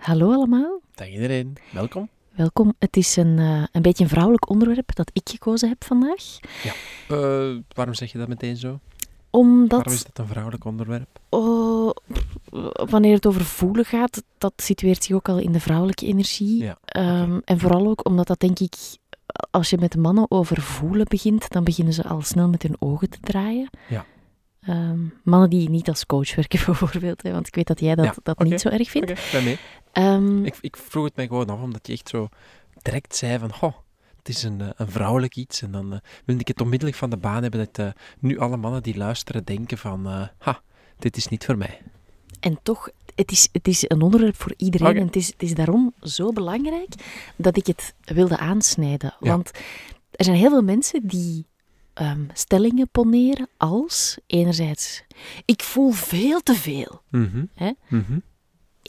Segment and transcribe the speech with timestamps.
[0.00, 2.08] Hallo allemaal, Dag iedereen, welkom.
[2.34, 2.74] welkom.
[2.78, 6.38] Het is een, eh, een beetje een vrouwelijk onderwerp dat ik gekozen heb vandaag.
[7.08, 8.78] Eh, waarom zeg je dat meteen zo?
[9.30, 11.18] Omdat Waarom is dat een vrouwelijk onderwerp?
[11.28, 11.90] oh,
[12.90, 16.62] wanneer het over voelen gaat, dat situeert zich ook al in de vrouwelijke energie.
[16.62, 18.74] Ja, Ehm, En vooral ook omdat dat denk ik,
[19.50, 23.10] als je met mannen over voelen begint, dan beginnen ze al snel met hun ogen
[23.10, 23.70] te draaien.
[23.88, 24.04] Ja.
[24.60, 28.04] Ehm, mannen die niet als coach werken bijvoorbeeld, hè, want ik weet dat jij dat,
[28.04, 29.10] Ja, dat niet zo erg vindt.
[29.10, 29.56] Oké,
[29.92, 32.28] Ehm, Ik, ik vroeg het mij gewoon af, omdat je echt zo
[32.82, 33.74] direct zei van, goh,
[34.16, 35.62] het is een, eh, een vrouwelijk iets.
[35.62, 38.56] En dan eh, wilde ik het onmiddellijk van de baan hebben dat eh, nu alle
[38.56, 40.60] mannen die luisteren denken van, eh, ha,
[40.98, 41.80] dit is niet voor mij.
[42.40, 44.96] En toch, het is, het is een onderwerp voor iedereen.
[44.96, 46.94] En het is, het is daarom zo belangrijk
[47.36, 49.14] dat ik het wilde aansnijden.
[49.20, 49.30] Ja.
[49.30, 49.50] Want
[50.10, 51.46] er zijn heel veel mensen die
[51.94, 55.02] ehm, stellingen poneren als, enerzijds,
[55.44, 57.02] ik voel veel te veel.
[57.10, 57.44] Mhm.
[57.54, 57.70] Hè?
[57.88, 58.18] Mhm.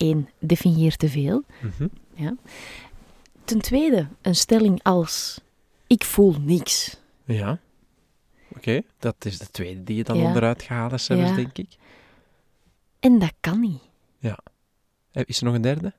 [0.01, 1.44] Eén, definieer te veel.
[1.62, 2.34] Mhm.
[3.45, 5.39] Ten tweede, een stelling als,
[5.88, 7.00] ik voel niks.
[7.25, 7.59] Ja.
[8.56, 10.23] Oké, dat is de tweede die je dan Ja.
[10.28, 11.35] onderuit gehaald hebt, Ja.
[11.35, 11.75] denk ik.
[13.00, 13.79] En dat kan niet.
[15.12, 15.94] Eh, Is er nog een derde?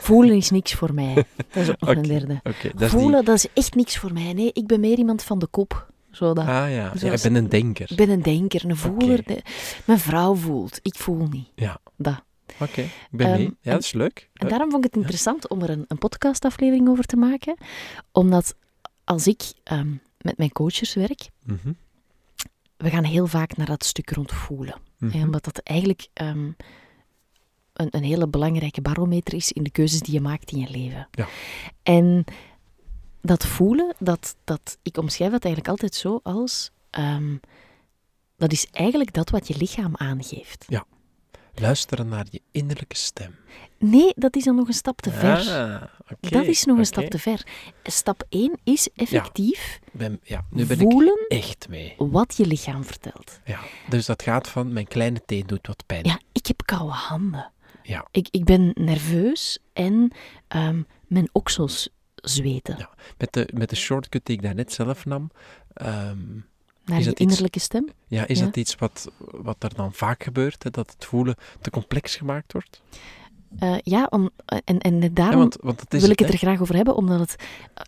[0.00, 1.14] Voelen is niks voor mij.
[1.52, 2.40] Dat is ook nog een derde.
[2.74, 4.32] Dat Voelen, dat is echt niks voor mij.
[4.32, 5.89] Nee, ik ben meer iemand van de kop.
[6.10, 6.46] Zo dat.
[6.46, 7.90] Ah ja, ik ben een denker.
[7.90, 9.22] Ik ben een denker, een voeler.
[9.24, 9.42] De-
[9.84, 11.48] Mijn vrouw voelt, ik voel niet.
[11.54, 11.80] Ja.
[11.96, 12.22] Dat.
[12.60, 13.56] Oké, ik ben mee.
[13.60, 14.30] Ja, dat is leuk.
[14.32, 17.56] En daarom vond ik het interessant om er een, een podcastaflevering over te maken.
[18.12, 18.54] Omdat
[19.04, 19.90] als ik ehm,
[20.20, 21.72] met mijn coaches werk, Mhm.
[22.76, 24.74] we gaan heel vaak naar dat stuk rond voelen.
[24.98, 26.50] Hè, omdat dat eigenlijk ehm,
[27.72, 31.08] een, een hele belangrijke barometer is in de keuzes die je maakt in je leven.
[31.10, 31.26] Ja.
[31.82, 32.24] En
[33.20, 36.70] dat voelen, dat, dat, ik omschrijf dat eigenlijk altijd zo als...
[36.90, 37.36] ehm,
[38.36, 40.66] dat is eigenlijk dat wat je lichaam aangeeft.
[41.54, 43.34] Luisteren naar je innerlijke stem.
[43.78, 45.38] Nee, dat is dan nog een stap te ver.
[45.38, 47.46] Ah, oké, dat is nog een stap te ver.
[47.82, 51.94] Stap 1 is effectief Ben, ja, nu ben voelen ik echt mee.
[51.98, 53.40] wat je lichaam vertelt.
[53.44, 53.60] Ja.
[53.88, 56.04] Dus dat gaat van mijn kleine teen doet wat pijn.
[56.04, 57.52] Ja, ik heb koude handen.
[57.82, 58.06] Ja.
[58.10, 60.12] Ik, ik ben nerveus en
[60.48, 61.88] ehm, mijn oksels
[62.22, 62.74] zweten.
[62.78, 62.90] Ja.
[63.18, 65.30] Met, de, met de shortcut die ik daarnet zelf nam,
[65.72, 66.16] ehm,
[66.84, 67.88] Naar Is je dat iets- innerlijke stem.
[68.06, 68.44] ja, is Ja.
[68.44, 70.62] dat iets wat, wat er dan vaak gebeurt?
[70.62, 70.70] Hè?
[70.70, 72.82] Dat het voelen te complex gemaakt wordt?
[73.58, 74.30] Eh, ja, om,
[74.64, 76.96] en, en daarom Ja, want, want dat is wil ik het er graag over hebben,
[76.96, 77.36] omdat het...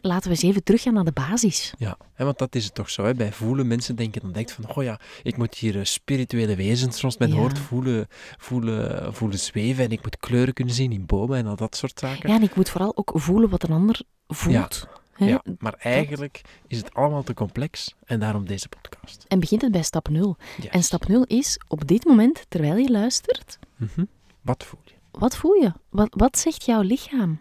[0.00, 1.74] Laten we eens even teruggaan naar de basis.
[1.78, 3.04] Ja, hè, want dat is het toch zo.
[3.04, 3.14] Hè?
[3.14, 6.98] Bij voelen, mensen denken dan denkt van, oh ja, ik moet hier eh, spirituele wezens
[6.98, 7.28] soms Ja.
[7.28, 8.06] hoort voelen,
[8.38, 11.98] voelen, voelen zweven en ik moet kleuren kunnen zien in bomen en al dat soort
[11.98, 12.28] zaken.
[12.28, 14.86] Ja, en ik moet vooral ook voelen wat een ander voelt.
[15.16, 19.24] Ja, maar eigenlijk is het allemaal te complex en daarom deze podcast.
[19.28, 20.36] En begint het bij stap 0.
[20.56, 20.66] Yes.
[20.70, 24.04] En stap 0 is, op dit moment, terwijl je luistert, Mhm.
[24.40, 24.92] Wat voel je?
[25.12, 25.72] Wat voel je?
[25.90, 27.40] Wat, wat zegt jouw lichaam?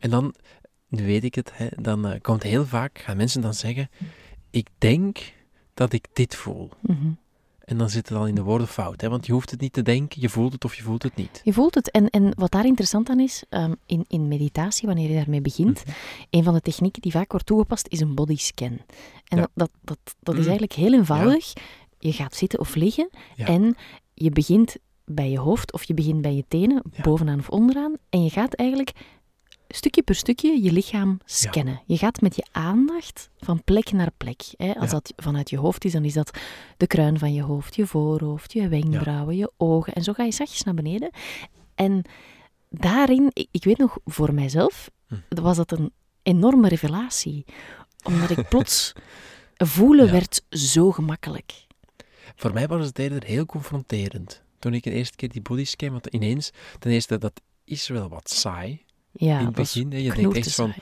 [0.00, 0.34] En dan,
[0.88, 3.90] nu weet ik het, hè, dan eh, komt heel vaak, gaan mensen dan zeggen,
[4.50, 5.32] ik denk
[5.74, 6.70] dat ik dit voel.
[6.80, 7.10] Mhm.
[7.64, 9.72] En dan zit het al in de woorden fout, hè, want je hoeft het niet
[9.72, 11.40] te denken, je voelt het of je voelt het niet.
[11.44, 11.90] Je voelt het.
[11.90, 15.84] En, en wat daar interessant aan is, ehm, in, in meditatie, wanneer je daarmee begint,
[15.86, 15.94] Mhm.
[16.30, 18.78] een van de technieken die vaak wordt toegepast, is een bodyscan.
[19.28, 19.40] En Ja.
[19.40, 20.48] dat, dat, dat, dat is Mm.
[20.48, 21.52] eigenlijk heel eenvoudig.
[21.98, 23.46] Je gaat zitten of liggen Ja.
[23.46, 23.76] en
[24.14, 27.02] je begint bij je hoofd of je begint bij je tenen, Ja.
[27.02, 27.94] bovenaan of onderaan.
[28.10, 28.92] En je gaat eigenlijk
[29.68, 31.80] stukje per stukje je lichaam scannen.
[31.86, 34.42] Je gaat met je aandacht van plek naar plek.
[34.56, 34.74] Hè.
[34.74, 34.90] Als Ja.
[34.90, 36.38] dat vanuit je hoofd is, dan is dat
[36.76, 39.92] de kruin van je hoofd, je voorhoofd, je wenkbrauwen, je ogen.
[39.92, 41.10] En zo ga je zachtjes naar beneden.
[41.74, 42.02] En
[42.70, 45.14] daarin, ik, ik weet nog voor mijzelf, Hm.
[45.42, 45.92] was dat een
[46.22, 47.44] enorme revelatie.
[48.02, 48.92] Omdat ik plots
[49.74, 51.66] voelen werd zo gemakkelijk.
[52.36, 54.42] Voor mij was het eerder heel confronterend.
[54.64, 58.30] Toen ik de eerste keer die bodyscan, want ineens, ten eerste, dat is wel wat
[58.30, 58.82] saai
[59.12, 59.92] Ja, in het begin.
[59.92, 59.98] hè.
[59.98, 60.72] Je denkt echt van,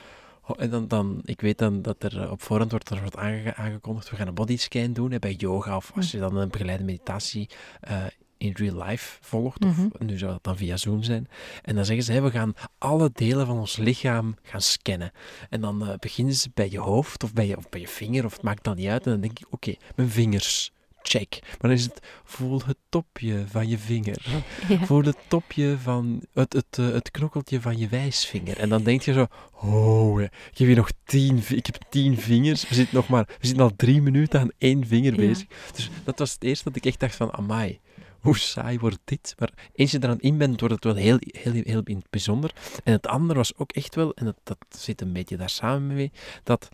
[0.47, 3.17] oh, en dan, dan, ik weet dan dat er eh, op voorhand wordt er wordt
[3.17, 6.49] aange- aangekondigd, we gaan een bodyscan doen hè, bij yoga, of als je dan een
[6.49, 7.49] begeleide meditatie
[7.81, 8.03] eh,
[8.37, 9.85] in real life volgt, Mhm.
[9.91, 11.27] of nu zou dat dan via Zoom zijn.
[11.61, 15.11] En dan zeggen ze, hè, we gaan alle delen van ons lichaam gaan scannen.
[15.49, 18.25] En dan eh, beginnen ze bij je hoofd, of bij je, of bij je vinger,
[18.25, 19.05] of het maakt dan niet uit.
[19.05, 20.71] En dan denk ik, oké, mijn vingers,
[21.03, 21.39] check.
[21.41, 24.21] Maar dan is het, voel het topje van je vinger.
[24.69, 24.85] Ja.
[24.85, 28.57] Voel het topje van, het, het, eh, het knokkeltje van je wijsvinger.
[28.57, 32.69] En dan denk je zo, oh, ik heb hier nog tien, ik heb tien vingers.
[32.69, 35.17] We zitten nog maar, we zitten al drie minuten aan één vinger Ja.
[35.17, 35.47] bezig.
[35.75, 37.79] Dus dat was het eerste dat ik echt dacht van, amai,
[38.19, 39.35] hoe saai wordt dit?
[39.39, 42.53] Maar eens je eraan in bent, wordt het wel heel, heel, heel bijzonder.
[42.83, 45.87] En het andere was ook echt wel, en dat, dat zit een beetje daar samen
[45.95, 46.11] mee,
[46.43, 46.69] dat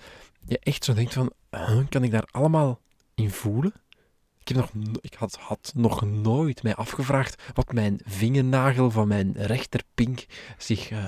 [0.47, 2.79] je echt zo denkt van, huh, kan ik daar allemaal
[3.15, 3.73] in voelen?
[4.49, 9.07] Ik, heb nog, no- ik had, had nog nooit mij afgevraagd wat mijn vingernagel van
[9.07, 10.25] mijn rechterpink
[10.57, 11.05] zich eh,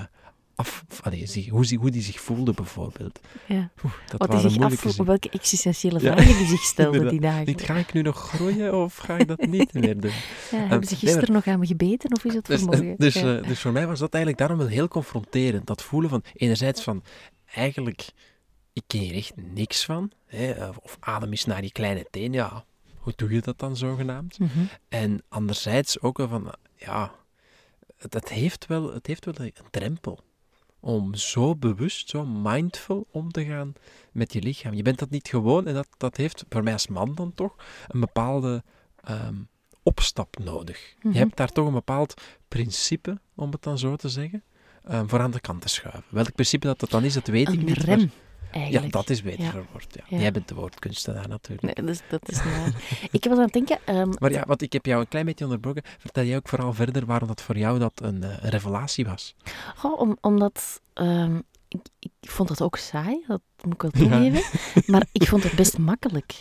[0.54, 0.84] af...
[1.02, 3.20] Allee, zich, hoe, die- hoe die zich voelde, bijvoorbeeld.
[3.46, 3.70] Ja.
[3.84, 5.06] Oeh, dat Wat zich moeilijke af, zinnen.
[5.06, 6.12] welke existentiële Ja.
[6.12, 7.46] vragen die zich stelden die dagen.
[7.46, 10.10] Niet, ga ik nu nog groeien of ga ik dat niet meer doen?
[10.10, 12.94] Ja, hebben ze nee, maar- gisteren nog aan me gebeten of is het Dus, vanmorgen?
[13.06, 13.36] dus, Ja.
[13.38, 15.66] eh, dus voor mij was dat eigenlijk daarom wel heel confronterend.
[15.66, 17.02] Dat voelen van, enerzijds van,
[17.54, 18.08] eigenlijk,
[18.72, 20.10] ik ken hier echt niks van.
[20.26, 22.64] Hè, of adem eens naar die kleine teen, ja,
[23.02, 24.38] hoe doe je dat dan zogenaamd?
[24.38, 24.48] Mhm.
[24.88, 27.14] En anderzijds ook wel van, ja,
[27.96, 30.18] het, het heeft wel, het heeft wel een drempel.
[30.80, 33.72] Om zo bewust, zo mindful om te gaan
[34.12, 34.74] met je lichaam.
[34.74, 37.54] Je bent dat niet gewoon en dat, dat heeft, voor mij als man dan toch,
[37.88, 38.62] een bepaalde
[39.04, 39.34] ehm,
[39.82, 40.94] opstap nodig.
[41.02, 41.12] Mhm.
[41.12, 42.14] Je hebt daar toch een bepaald
[42.48, 44.42] principe, om het dan zo te zeggen,
[44.84, 46.04] ehm, voor aan de kant te schuiven.
[46.08, 47.86] Welk principe dat, dat dan is, dat weet ik Een niet.
[47.86, 47.98] maar-
[48.52, 49.96] ja, dat is beter verwoord.
[50.08, 50.18] Ja.
[50.18, 51.76] Jij bent de woordkunstenaar natuurlijk.
[51.76, 52.72] Nee, dus, dat is niet waar.
[53.10, 53.78] ik was aan het denken...
[53.84, 55.82] ehm, Maar ja, want ik heb jou een klein beetje onderbroken.
[55.98, 59.34] Vertel jij ook vooral verder waarom dat voor jou dat een, eh, revelatie was.
[59.76, 60.80] goh, om, omdat...
[60.94, 61.36] ehm,
[61.68, 64.42] ik, ik vond dat ook saai, dat moet ik wel toegeven.
[64.86, 66.40] Maar ik vond het best makkelijk.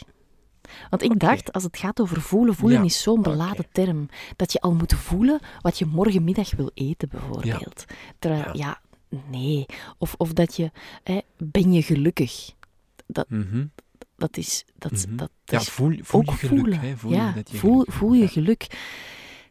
[0.89, 4.09] Want ik dacht, als het gaat over voelen, voelen Ja, is zo'n beladen term.
[4.35, 7.85] Dat je al moet voelen wat je morgenmiddag wil eten, bijvoorbeeld.
[8.19, 8.51] Terwijl, Ja.
[8.53, 8.81] ja,
[9.29, 9.65] nee.
[9.97, 10.71] Of, of dat je,
[11.03, 12.51] hè, ben je gelukkig?
[13.27, 13.65] Mhm.
[14.15, 15.15] Dat is, dat, Mhm.
[15.15, 16.59] dat, Ja, voel, voel ook je geluk.
[16.59, 16.79] voelen.
[16.79, 16.97] Hè?
[16.97, 18.67] Voel ja, je dat voel, geluk voel je geluk.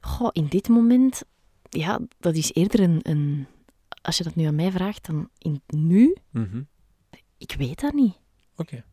[0.01, 1.23] Goh, in dit moment,
[1.71, 3.47] ja, dat is eerder een, een...
[4.03, 6.17] Als je dat nu aan mij vraagt, dan in nu.
[6.31, 6.63] Mhm.
[7.39, 8.19] ik weet dat niet.
[8.57, 8.85] Oké.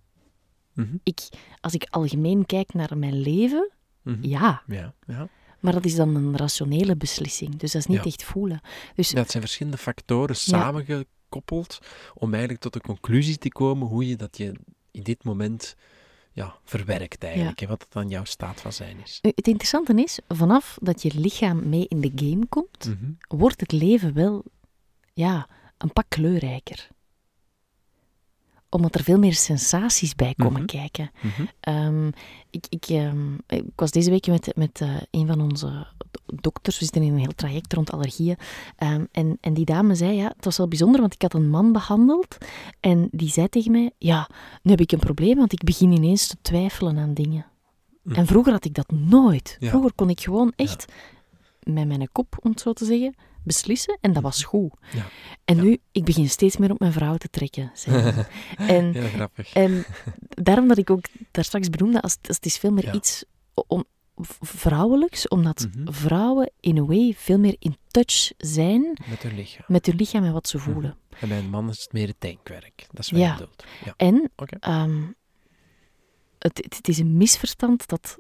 [0.74, 0.96] Mhm.
[1.04, 1.30] Ik,
[1.62, 3.72] als ik algemeen kijk naar mijn leven,
[4.02, 4.24] Mhm.
[4.26, 4.62] ja.
[4.68, 5.30] Ja, ja.
[5.60, 7.56] Maar dat is dan een rationele beslissing.
[7.56, 8.04] Dus dat is niet Ja.
[8.04, 8.62] echt voelen.
[8.96, 11.80] Dus Dat zijn verschillende factoren samengekoppeld
[12.14, 14.54] om eigenlijk tot de conclusie te komen hoe je dat je
[14.92, 15.76] in dit moment
[16.32, 17.62] ja, verwerkt eigenlijk.
[17.62, 19.20] En wat het dan jouw staat van zijn is.
[19.22, 23.12] nu, het interessante is, vanaf dat je lichaam mee in de game komt, Mhm.
[23.40, 24.44] wordt het leven wel
[25.14, 26.88] ja, een pak kleurrijker.
[28.70, 30.66] Omdat er veel meer sensaties bij komen Mhm.
[30.78, 31.12] kijken.
[31.22, 31.42] Mhm.
[31.60, 32.08] Ehm,
[32.50, 35.88] ik, ik, ehm, ik was deze week met, met eh, een van onze
[36.26, 36.78] dokters.
[36.80, 38.38] We zitten in een heel traject rond allergieën.
[38.76, 41.50] Ehm, en, en die dame zei, ja, het was wel bijzonder, want ik had een
[41.50, 42.38] man behandeld.
[42.80, 44.30] En die zei tegen mij, ja,
[44.64, 47.46] nu heb ik een probleem, want ik begin ineens te twijfelen aan dingen.
[48.04, 48.16] Mhm.
[48.16, 49.58] En vroeger had ik dat nooit.
[49.60, 49.70] Ja.
[49.70, 50.86] Vroeger kon ik gewoon echt
[51.64, 53.16] met mijn kop, om het zo te zeggen,
[53.48, 53.98] beslissen.
[54.02, 54.72] En dat was goed.
[54.94, 55.06] Ja.
[55.46, 55.62] En Ja.
[55.62, 57.72] nu, ik begin steeds meer op mijn vrouw te trekken.
[58.58, 59.54] en Heel grappig.
[59.54, 59.86] en
[60.30, 62.94] daarom dat ik ook daar straks benoemde, als, als het is veel meer Ja.
[62.94, 63.24] iets
[63.68, 63.84] om,
[64.40, 65.92] vrouwelijks, omdat Mhm.
[65.92, 69.66] vrouwen in a way veel meer in touch zijn Met hun lichaam.
[69.68, 70.72] met hun lichaam en wat ze Mhm.
[70.72, 70.98] voelen.
[71.20, 72.86] En bij een man is het meer het denkwerk.
[72.92, 73.28] Dat is wat Ja.
[73.32, 73.64] je bedoelt.
[73.86, 73.94] Ja.
[73.98, 75.02] En ehm,
[76.40, 78.18] het, het, het is een misverstand dat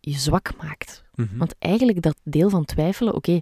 [0.00, 1.04] je zwak maakt.
[1.14, 1.36] Mhm.
[1.36, 3.40] Want eigenlijk dat deel van twijfelen, oké,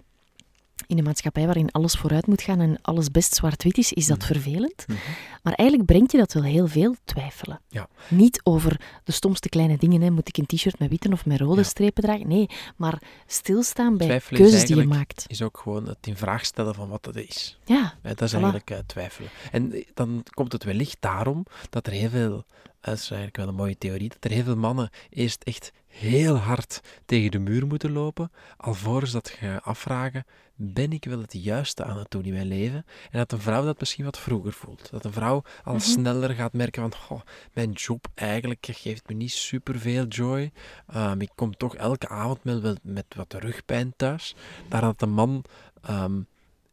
[0.87, 4.17] in een maatschappij waarin alles vooruit moet gaan en alles best zwart-wit is, is dat
[4.17, 4.27] Mhm.
[4.27, 4.85] vervelend.
[4.87, 4.97] Mhm.
[5.43, 7.61] Maar eigenlijk brengt je dat wel heel veel twijfelen.
[7.67, 7.87] Ja.
[8.09, 10.09] Niet over de stomste kleine dingen, hè.
[10.09, 11.63] moet ik een t-shirt met witte of met rode Ja.
[11.67, 12.27] strepen dragen?
[12.27, 15.23] Nee, maar stilstaan bij Twijfelen keuzes die je maakt.
[15.27, 17.59] Is ook gewoon het in vraag stellen van wat het is.
[17.65, 18.33] Ja, Dat is Voilà.
[18.33, 19.29] eigenlijk eh, twijfelen.
[19.51, 22.45] En eh, dan komt het wellicht daarom dat er heel veel
[22.81, 26.35] dat is eigenlijk wel een mooie theorie, dat er heel veel mannen eerst echt heel
[26.35, 30.25] hard tegen de muur moeten lopen, alvorens dat je afvragen,
[30.55, 32.85] ben ik wel het juiste aan het doen in mijn leven?
[33.11, 34.89] En dat een vrouw dat misschien wat vroeger voelt.
[34.91, 35.81] Dat een vrouw al Mhm.
[35.83, 37.21] sneller gaat merken van, "Goh,
[37.53, 40.51] mijn job eigenlijk geeft me niet superveel joy.
[40.87, 44.35] Ehm, ik kom toch elke avond met, wel- met wat rugpijn thuis.
[44.69, 45.43] Daar dat een man
[45.81, 46.19] ehm,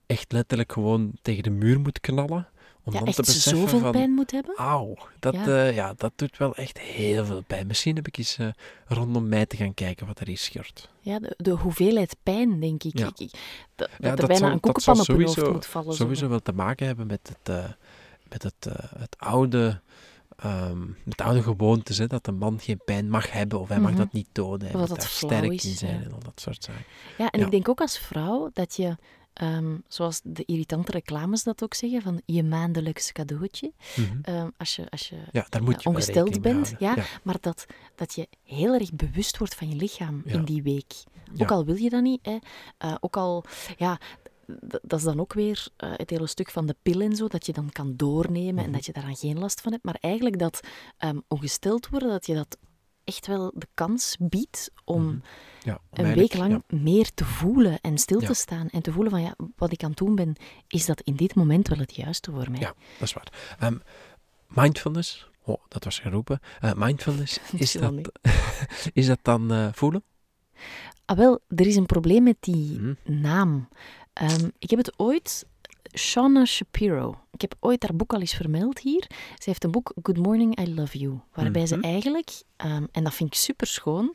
[0.07, 2.49] echt letterlijk gewoon tegen de muur moet knallen.
[2.85, 4.57] Om Ja, dan echt te beseffen zoveel van, pijn moet hebben.
[4.57, 5.47] Auw, dat, Ja.
[5.47, 5.64] ja.
[5.64, 7.67] ja, dat doet wel echt heel veel pijn.
[7.67, 8.49] Misschien heb ik eens eh,
[8.87, 10.88] rondom mij te gaan kijken wat er is scheurt.
[11.00, 12.99] Ja, de, de hoeveelheid pijn, denk ik.
[12.99, 13.07] Ja.
[13.07, 13.33] ik, ik-
[13.75, 15.95] dat, er bijna zal- een koekenpan op je hoofd sowieso- moet vallen.
[15.95, 16.03] zo.
[16.03, 17.71] Sowieso wel te maken hebben met het, eh,
[18.29, 19.81] met het, eh, het oude...
[20.37, 23.91] ehm het oude gewoonte, hè, dat een man geen pijn mag hebben of hij mag
[23.91, 23.99] Mhm.
[24.00, 24.67] dat niet tonen.
[24.67, 26.85] Hij moet dat daar sterk is, in zijn en al dat soort zaken.
[27.19, 28.97] Ja, en ik denk ook als vrouw dat je,
[29.35, 33.73] ehm, zoals de irritante reclames dat ook zeggen, van je maandelijks cadeautje.
[33.97, 34.19] Mhm.
[34.23, 37.37] ehm, als je, als je Ja, daar moet ja, je wel ongesteld bent, ja, maar
[37.41, 40.33] dat, dat je heel erg bewust wordt van je lichaam Ja.
[40.33, 40.93] in die week.
[41.38, 42.37] Ook al wil je dat niet, hè.
[42.79, 43.45] Eh, ook al,
[43.76, 43.99] ja,
[44.83, 47.47] dat is dan ook weer eh, het hele stuk van de pil en zo, dat
[47.47, 48.73] je dan kan doornemen en Mhm.
[48.73, 49.85] dat je daar dan geen last van hebt.
[49.85, 50.61] Maar eigenlijk dat
[50.99, 52.57] ehm, ongesteld worden, dat je dat
[53.04, 55.16] echt wel de kans biedt om Mhm.
[55.62, 56.76] Ja, om een week lang ja.
[56.78, 58.26] meer te voelen en stil Ja.
[58.26, 58.68] te staan.
[58.68, 60.37] En te voelen van, ja, wat ik aan het doen ben,
[60.68, 62.61] is dat in dit moment wel het juiste voor mij?
[62.61, 63.56] Ja, dat is waar.
[63.58, 63.76] Ehm,
[64.49, 66.40] mindfulness, oh, dat was geroepen.
[66.61, 67.94] Eh, mindfulness, is dat,
[68.92, 70.02] is dat dan eh, voelen?
[71.04, 72.94] Ah, wel, er is een probleem met die Mhm.
[73.20, 73.68] naam.
[74.12, 75.46] Ehm, ik heb het ooit...
[75.99, 77.19] Shauna Shapiro.
[77.31, 79.05] Ik heb ooit haar boek al eens vermeld hier.
[79.35, 81.19] Ze heeft een boek, Good Morning, I Love You.
[81.35, 81.85] Waarbij ze Mhm.
[81.85, 84.15] eigenlijk, ehm, en dat vind ik super schoon,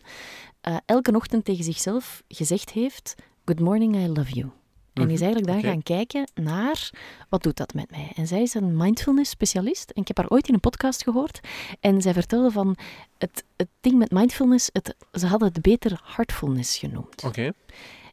[0.85, 4.49] elke ochtend tegen zichzelf gezegd heeft: Good morning, I love you.
[4.93, 6.89] En Mhm, is eigenlijk dan gaan kijken naar
[7.29, 8.11] wat doet dat met mij.
[8.15, 9.89] En zij is een mindfulness specialist.
[9.89, 11.39] En ik heb haar ooit in een podcast gehoord.
[11.79, 12.75] En zij vertelde van
[13.17, 17.23] het, het ding met mindfulness, het, ze hadden het beter heartfulness genoemd.
[17.23, 17.51] Oké.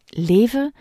[0.07, 0.75] Leven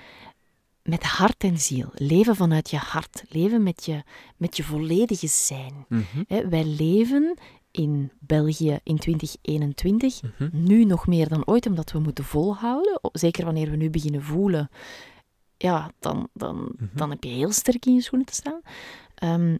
[0.85, 1.89] met hart en ziel.
[1.93, 3.23] Leven vanuit je hart.
[3.29, 4.03] Leven met je,
[4.37, 5.85] met je volledige zijn.
[5.89, 7.37] Mhm, wij leven
[7.71, 10.49] in België in 2021 mhm.
[10.51, 12.99] nu nog meer dan ooit, omdat we moeten volhouden.
[13.01, 14.69] Zeker wanneer we nu beginnen voelen,
[15.57, 16.97] ja, dan, dan, Mhm.
[16.97, 18.61] dan heb je heel sterk in je schoenen te staan.
[19.15, 19.57] Ehm,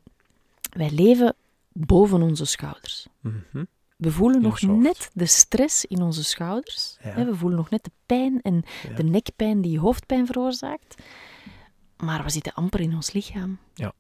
[0.72, 1.36] wij leven
[1.72, 3.08] boven onze schouders.
[3.20, 3.64] Mhm.
[3.96, 4.74] We voelen nog soft.
[4.82, 6.98] net de stress in onze schouders.
[7.04, 7.10] Ja.
[7.10, 8.96] Hè, we voelen nog net de pijn en Ja.
[8.96, 11.02] de nekpijn die hoofdpijn veroorzaakt.
[11.98, 13.58] Maar we zitten amper in ons lichaam.
[13.74, 13.94] Ja.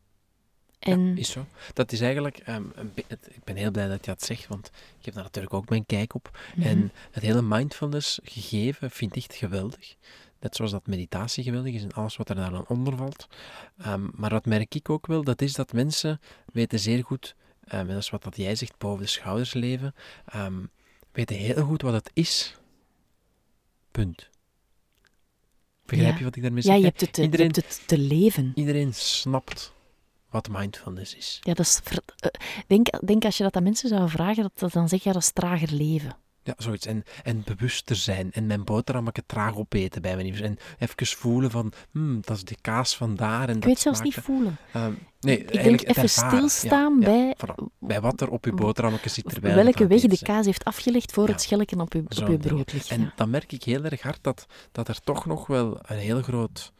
[0.80, 1.46] En Ja, is zo.
[1.74, 2.64] Dat is eigenlijk, ehm,
[2.96, 5.86] ik ben heel blij dat je dat zegt, want ik heb daar natuurlijk ook mijn
[5.86, 6.38] kijk op.
[6.56, 6.68] Mhm.
[6.68, 9.96] En het hele mindfulness gegeven vind ik echt geweldig.
[10.40, 13.28] Net zoals dat meditatie geweldig is en alles wat er daar dan onder valt.
[13.78, 16.20] Ehm, maar wat merk ik ook wel, dat is dat mensen
[16.54, 17.36] weten zeer goed,
[17.68, 19.96] ehm, en dat is wat dat jij zegt, boven de schouders leven,
[20.26, 20.64] ehm,
[21.12, 22.56] weten heel goed wat het is.
[23.92, 24.30] Punt.
[25.86, 26.18] Begrijp Ja.
[26.18, 26.78] je wat ik daarmee ja, zeg?
[26.80, 28.52] je hebt, het te, je iedereen- hebt het te leven.
[28.56, 29.74] Iedereen snapt
[30.30, 31.38] wat mindfulness is.
[31.42, 31.82] Ja, dat is
[32.18, 32.30] eh,
[32.68, 35.14] denk, denk als je dat aan mensen zou vragen, dat, dat dan zeg je ja,
[35.14, 36.18] dat is trager leven.
[36.46, 36.86] Ja, zoiets.
[36.86, 38.32] En, en bewuster zijn.
[38.32, 42.58] En mijn boterhammetje traag opeten bij mijn En even voelen van, hmm, dat is de
[42.62, 43.42] kaas van daar.
[43.42, 44.58] En Ik dat weet zelfs niet voelen.
[44.74, 46.10] Ehm, nee, ik denk even ervaren.
[46.10, 47.36] stilstaan Ja, bij
[47.80, 49.30] bij wat er op je boterhammetje zit.
[49.30, 51.32] terwijl welke weg de kaas heeft afgelegd voor Ja.
[51.32, 52.90] het schelken op je, op je brood ligt.
[52.90, 56.22] En dan merk ik heel erg hard dat, dat er toch nog wel een heel
[56.22, 56.74] groot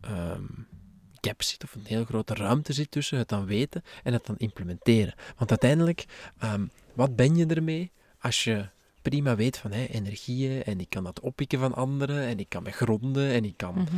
[0.00, 0.42] ehm,
[1.20, 4.36] gap zit, of een heel grote ruimte zit tussen het dan weten en het dan
[4.38, 5.14] implementeren.
[5.36, 6.04] Want uiteindelijk,
[6.38, 8.68] ehm, wat ben je ermee als je
[9.08, 12.62] prima weet van hé, energieën en ik kan dat oppikken van anderen en ik kan
[12.62, 13.96] me gronden en ik kan Mhm.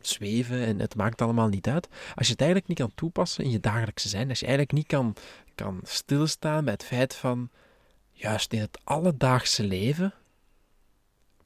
[0.00, 1.88] zweven en het maakt allemaal niet uit.
[2.14, 4.86] Als je het eigenlijk niet kan toepassen in je dagelijkse zijn, als je eigenlijk niet
[4.86, 5.14] kan,
[5.54, 7.48] kan stilstaan bij het feit van,
[8.12, 10.14] juist in het alledaagse leven,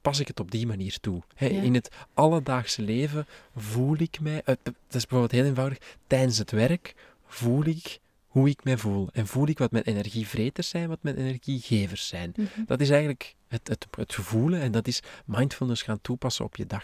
[0.01, 1.21] pas ik het op die manier toe.
[1.37, 1.47] Ja.
[1.47, 4.57] In het alledaagse leven voel ik mij, dat
[4.89, 6.95] is bijvoorbeeld heel eenvoudig, tijdens het werk
[7.25, 7.99] voel ik
[8.37, 9.09] hoe ik mij voel.
[9.11, 12.33] En voel ik wat mijn energievreters zijn, wat mijn energiegevers zijn.
[12.35, 12.47] Mhm.
[12.65, 14.13] Dat is eigenlijk het, het, het
[14.61, 16.83] en dat is mindfulness gaan toepassen op je dag.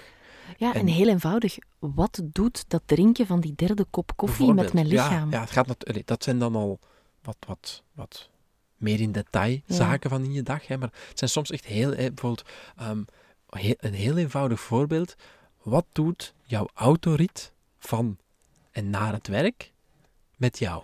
[0.58, 1.58] Ja, en, En- heel eenvoudig.
[1.80, 5.30] Wat doet dat drinken van die derde kop koffie met mijn lichaam?
[5.30, 6.80] Ja, ja het gaat allee, dat zijn dan al
[7.22, 8.30] wat, wat, wat
[8.78, 9.76] meer in detail Ja.
[9.76, 10.68] zaken van in je dag.
[10.68, 12.44] Hè, maar het zijn soms echt heel, bijvoorbeeld,
[12.78, 13.04] ehm,
[13.50, 15.16] heel- een heel eenvoudig voorbeeld.
[15.64, 18.18] Wat doet jouw autorit van
[18.72, 19.72] en naar het werk
[20.38, 20.84] met jou?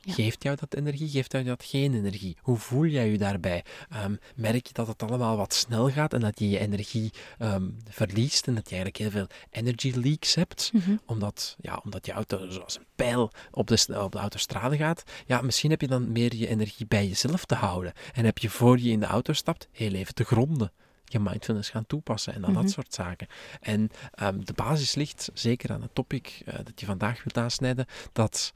[0.00, 0.12] Ja.
[0.12, 1.08] Geeft jou dat energie?
[1.08, 2.36] Geeft jou dat geen energie?
[2.40, 3.64] Hoe voel jij je daarbij?
[3.90, 7.68] Ehm, merk je dat het allemaal wat snel gaat en dat je je energie ehm,
[7.88, 10.70] verliest en dat je eigenlijk heel veel energy leaks hebt?
[10.72, 10.96] Mhm.
[11.06, 15.02] Omdat, ja, omdat je auto zoals een pijl op de, op de autostrade gaat.
[15.26, 17.92] Ja, misschien heb je dan meer je energie bij jezelf te houden.
[18.12, 20.72] En heb je voor je in de auto stapt, heel even te gronden.
[21.04, 22.62] Je mindfulness gaan toepassen en dan Mhm.
[22.62, 23.26] dat soort zaken.
[23.60, 27.86] En ehm, de basis ligt, zeker aan het topic eh, dat je vandaag wilt aansnijden,
[28.12, 28.52] dat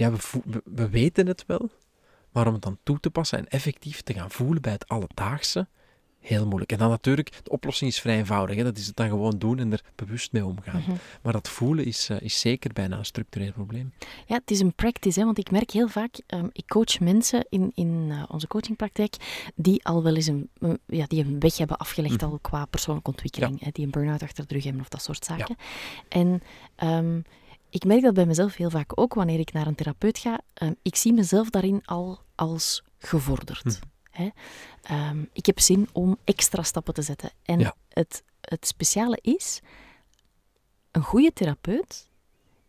[0.00, 0.12] ja,
[0.64, 1.70] we, weten het wel,
[2.32, 5.68] maar om het dan toe te passen en effectief te gaan voelen bij het alledaagse,
[6.20, 6.72] heel moeilijk.
[6.72, 8.56] En dan natuurlijk, de oplossing is vrij eenvoudig.
[8.56, 8.64] Hè?
[8.64, 10.80] Dat is het dan gewoon doen en er bewust mee omgaan.
[10.80, 10.92] Mhm.
[11.22, 13.92] Maar dat voelen is, eh, is zeker bijna een structureel probleem.
[14.26, 17.46] Ja, het is een practice, hè, want ik merk heel vaak, ehm, ik coach mensen
[17.48, 19.16] in, in eh, onze coachingpraktijk
[19.54, 22.24] die al wel eens een, een- ja, die een weg hebben afgelegd Mhm.
[22.30, 25.24] al qua persoonlijke ontwikkeling, hè, die een burn-out achter de rug hebben of dat soort
[25.24, 25.56] zaken.
[26.08, 26.42] En
[26.76, 27.20] ehm,
[27.70, 30.40] ik merk dat bij mezelf heel vaak ook wanneer ik naar een therapeut ga.
[30.54, 33.64] Ehm, ik zie mezelf daarin al als gevorderd.
[33.64, 33.74] Mhm.
[34.10, 34.28] Hè?
[34.82, 37.30] Ehm, ik heb zin om extra stappen te zetten.
[37.42, 37.74] En Ja.
[37.88, 39.60] het, het speciale is,
[40.90, 42.08] een goede therapeut,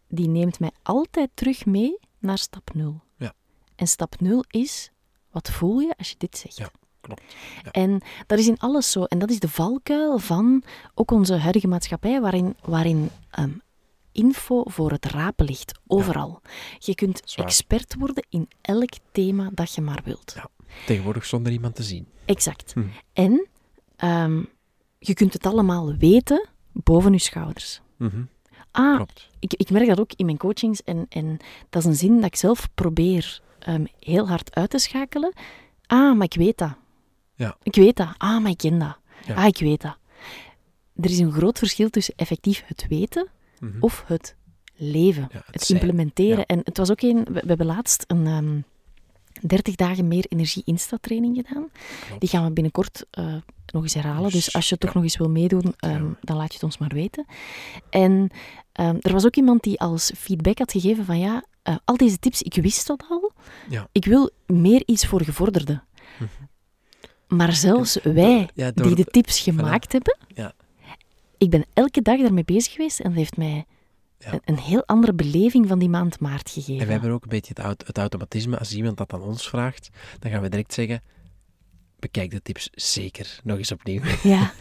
[0.07, 3.01] die neemt mij altijd terug mee naar stap nul.
[3.17, 3.33] Ja.
[3.75, 4.91] En stap nul is,
[5.31, 6.57] wat voel je als je dit zegt?
[6.57, 7.21] Ja, klopt.
[7.63, 7.71] Ja.
[7.71, 9.03] En dat is in alles zo.
[9.03, 13.51] En dat is de valkuil van ook onze huidige maatschappij, waarin, waarin ehm,
[14.11, 15.79] info voor het rapen ligt.
[15.87, 16.41] Overal.
[16.79, 17.45] Je kunt Zwaar.
[17.45, 20.33] expert worden in elk thema dat je maar wilt.
[20.35, 20.49] Ja.
[20.85, 22.07] Tegenwoordig zonder iemand te zien.
[22.25, 22.73] Exact.
[22.73, 22.83] Hm.
[23.13, 23.47] En
[23.95, 24.43] ehm,
[24.99, 27.81] je kunt het allemaal weten boven je schouders.
[27.97, 28.21] Mhm,
[28.71, 29.29] Ah, Klopt.
[29.39, 30.83] ik, ik merk dat ook in mijn coachings.
[30.83, 31.37] En, en
[31.69, 35.33] dat is een zin dat ik zelf probeer ehm, heel hard uit te schakelen.
[35.85, 36.73] Ah, maar ik weet dat.
[37.35, 37.57] Ja.
[37.63, 38.09] Ik weet dat.
[38.17, 38.97] Ah, maar ik ken dat.
[39.25, 39.35] Ja.
[39.35, 39.97] Ah, ik weet dat.
[40.95, 43.27] Er is een groot verschil tussen effectief het weten
[43.61, 43.77] Mhm.
[43.79, 44.35] of het
[44.75, 45.27] leven.
[45.31, 46.37] Ja, het implementeren.
[46.37, 46.45] Ja.
[46.45, 47.23] En het was ook een...
[47.23, 48.25] We, we hebben laatst een...
[48.27, 48.59] ehm
[49.47, 51.69] 30 dagen meer energie Insta-training gedaan.
[52.05, 52.19] Klopt.
[52.21, 54.31] Die gaan we binnenkort eh, nog eens herhalen.
[54.31, 54.95] Dus als je toch Ja.
[54.95, 57.25] nog eens wil meedoen, ehm, dan laat je het ons maar weten.
[57.89, 58.29] En
[58.71, 62.19] ehm, er was ook iemand die als feedback had gegeven van ja, eh, al deze
[62.19, 63.31] tips, ik wist dat al.
[63.69, 63.87] Ja.
[63.91, 65.83] Ik wil meer iets voor gevorderden.
[66.19, 66.29] Mhm.
[67.37, 70.53] Maar zelfs wij, Ja, door die de de- tips gemaakt hebben, Ja.
[71.41, 73.65] Ik ben elke dag daarmee bezig geweest en dat heeft mij
[74.17, 74.31] Ja.
[74.33, 76.79] een, een heel andere beleving van die maand maart gegeven.
[76.81, 78.57] En we hebben ook een beetje het, het automatisme.
[78.57, 81.01] Als iemand dat aan ons vraagt, dan gaan we direct zeggen:
[81.99, 84.01] bekijk de tips zeker nog eens opnieuw.
[84.23, 84.51] Ja.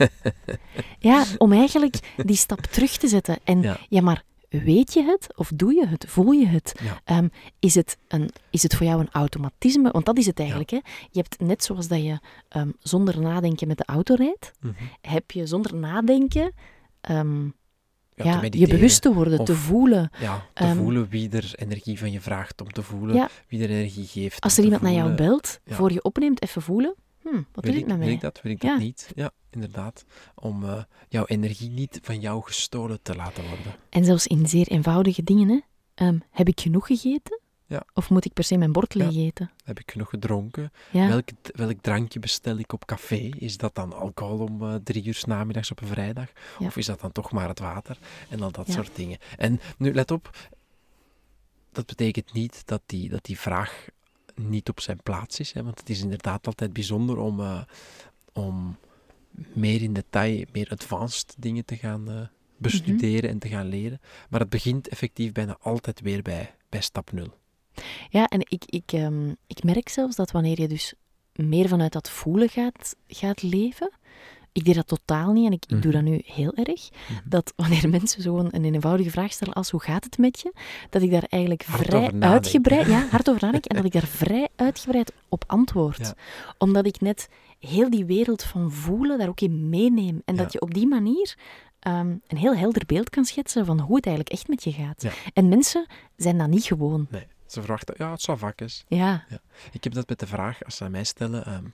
[1.11, 3.39] ja, om eigenlijk die stap terug te zetten.
[3.45, 3.77] En ja.
[3.89, 4.01] Ja.
[4.01, 6.05] maar weet je het of doe je het?
[6.09, 6.81] Voel je het?
[6.83, 7.01] Ja.
[7.05, 7.29] Ehm,
[7.59, 9.91] is, het een, is het voor jou een automatisme?
[9.91, 10.71] Want dat is het eigenlijk.
[10.71, 10.77] Hè?
[11.11, 14.73] Je hebt net zoals dat je ehm, zonder nadenken met de auto rijdt, Mhm.
[15.01, 16.53] heb je zonder nadenken
[17.01, 17.45] ehm,
[18.15, 20.11] Ja, te ja, je bewust te worden, te of- voelen.
[20.21, 23.29] Ja, te Ehm, voelen wie er energie van je vraagt, om te voelen Ja.
[23.49, 24.41] wie er energie geeft.
[24.41, 26.95] Als er te iemand naar jou belt, voor je opneemt, even voelen.
[27.23, 28.15] Hm, wat wil ik, met wil mij?
[28.15, 29.13] ik dat, wil ik dat niet?
[29.15, 30.05] Ja, inderdaad.
[30.35, 33.75] Om eh, jouw energie niet van jou gestolen te laten worden.
[33.91, 35.49] En zelfs in zeer eenvoudige dingen.
[35.49, 35.59] Hè?
[35.95, 37.41] Ehm, heb ik genoeg gegeten?
[37.71, 37.85] Ja.
[37.95, 39.05] Of moet ik per se mijn bord Ja.
[39.05, 39.51] leeg eten?
[39.65, 40.73] Heb ik genoeg gedronken?
[40.91, 41.09] Ja.
[41.09, 43.29] Welk, welk drankje bestel ik op café?
[43.39, 46.29] Is dat dan alcohol om eh, drie uur 's namiddags op een vrijdag?
[46.59, 47.99] Of is dat dan toch maar het water?
[48.29, 49.19] En al dat soort dingen.
[49.37, 50.51] En nu, let op.
[51.73, 53.87] Dat betekent niet dat die, dat die vraag
[54.35, 55.53] niet op zijn plaats is.
[55.53, 55.63] Hè?
[55.63, 57.63] Want het is inderdaad altijd bijzonder om, eh,
[58.33, 58.77] om
[59.53, 62.21] meer in detail, meer advanced dingen te gaan eh,
[62.57, 64.01] bestuderen en te gaan leren.
[64.29, 67.39] Maar het begint effectief bijna altijd weer bij, bij stap nul.
[68.09, 70.95] Ja, en ik, ik, ehm, ik merk zelfs dat wanneer je dus
[71.35, 73.91] meer vanuit dat voelen gaat, gaat leven.
[74.53, 76.11] Ik deed dat totaal niet en ik, ik doe dat Mhm.
[76.11, 76.89] nu heel erg.
[76.91, 77.21] Mhm.
[77.25, 80.53] Dat wanneer mensen zo een, een eenvoudige vraag stellen als hoe gaat het met je,
[80.91, 84.07] dat ik daar eigenlijk Hard vrij uitgebreid, ja, hard over nadenk en dat ik daar
[84.07, 85.99] vrij uitgebreid op antwoord.
[85.99, 86.15] Ja.
[86.59, 87.29] Omdat ik net
[87.59, 90.23] heel die wereld van voelen daar ook in meeneem.
[90.25, 91.35] En dat je op die manier
[91.81, 95.03] ehm, een heel helder beeld kan schetsen van hoe het eigenlijk echt met je gaat.
[95.03, 95.11] Ja.
[95.33, 97.07] En mensen zijn dat niet gewoon.
[97.11, 98.85] Nee, ze verwachten, ja, het zal vakjes.
[98.89, 99.27] Ja,
[99.73, 101.65] Ik heb dat met de vraag, als ze aan mij stellen, ehm,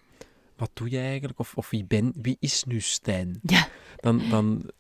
[0.56, 1.38] wat doe jij eigenlijk?
[1.38, 3.40] Of, of wie, ben, wie is nu Stijn?
[3.42, 3.68] ja.
[3.96, 4.70] Dan, dan,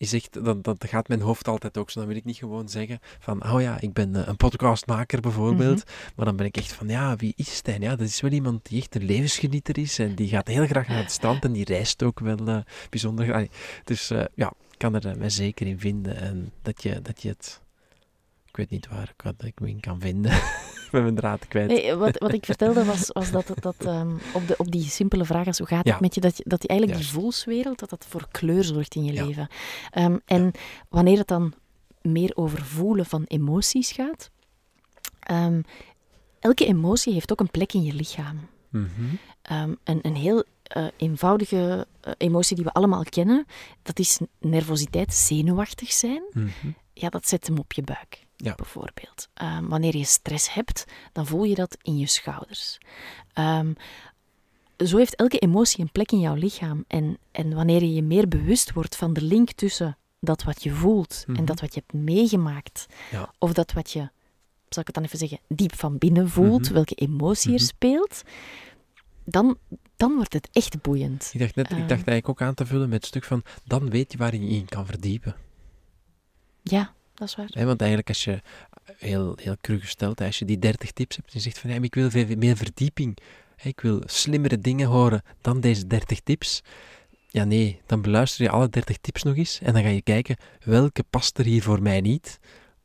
[0.00, 1.98] is echt, dan, dan gaat mijn hoofd altijd ook zo.
[1.98, 5.84] Dan wil ik niet gewoon zeggen van, oh ja, ik ben eh, een podcastmaker bijvoorbeeld.
[6.16, 7.80] Maar dan ben ik echt van, ja, wie is Stijn?
[7.80, 9.98] Ja, dat is wel iemand die echt een levensgenieter is.
[9.98, 12.58] En die gaat heel graag naar het strand en die reist ook wel eh,
[12.90, 13.46] bijzonder graag.
[13.84, 16.16] Dus eh, ja, ik kan er mij zeker in vinden.
[16.16, 17.60] En dat je, dat je het...
[18.50, 20.30] Ik weet niet waar ik, wat ik me in kan vinden.
[20.90, 21.68] Ben mijn draad kwijt.
[21.68, 25.24] Nee, wat, wat ik vertelde was, was dat, dat ehm, op, de, op die simpele
[25.24, 27.90] vraag als hoe gaat het met je, dat, je- dat die eigenlijk die voelswereld, dat
[27.90, 29.24] dat voor kleur zorgt in je Ja.
[29.26, 29.48] leven.
[29.90, 30.52] Ehm, en
[30.88, 31.52] wanneer het dan
[32.02, 34.30] meer over voelen van emoties gaat,
[35.20, 35.62] ehm,
[36.40, 38.48] elke emotie heeft ook een plek in je lichaam.
[38.68, 38.88] Mhm.
[39.84, 43.46] Een, een heel eh, eenvoudige eh, emotie die we allemaal kennen,
[43.82, 46.22] dat is nervositeit, zenuwachtig zijn.
[46.32, 46.48] Mhm.
[46.94, 48.54] Ja, dat zet hem op je buik, Ja.
[48.54, 49.28] bijvoorbeeld.
[49.34, 52.78] Ehm, wanneer je stress hebt, dan voel je dat in je schouders.
[53.32, 53.72] Ehm,
[54.86, 56.84] zo heeft elke emotie een plek in jouw lichaam.
[56.86, 60.70] En, en wanneer je je meer bewust wordt van de link tussen dat wat je
[60.70, 61.38] voelt Mhm.
[61.38, 63.32] en dat wat je hebt meegemaakt, Ja.
[63.38, 63.98] of dat wat je,
[64.68, 66.72] zal ik het dan even zeggen, diep van binnen voelt, Mhm.
[66.72, 67.64] welke emotie er Mhm.
[67.64, 68.22] speelt,
[69.24, 69.58] dan,
[69.96, 71.30] dan wordt het echt boeiend.
[71.32, 71.78] Ik dacht net, ik Ehm.
[71.80, 74.40] dacht eigenlijk ook aan te vullen met het stuk van, dan weet je waar je
[74.40, 75.36] je in kan verdiepen.
[76.62, 77.66] Ja, dat is waar.
[77.66, 78.40] Want eigenlijk als je,
[78.98, 81.76] heel, heel cru gesteld, als je die 30 tips hebt en je zegt van, ja,
[81.76, 83.18] maar ik wil veel meer verdieping,
[83.56, 86.62] hè, ik wil slimmere dingen horen dan deze 30 tips.
[87.28, 90.36] Ja, nee, dan beluister je alle 30 tips nog eens en dan ga je kijken,
[90.64, 92.38] welke past er hier voor mij niet?